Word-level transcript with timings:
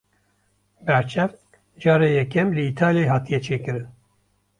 Berçavk 0.87 1.39
cara 1.79 2.07
yekem 2.15 2.49
li 2.55 2.63
Îtalyayê 2.71 3.09
hatiye 3.13 3.39
çêkirin. 3.47 3.87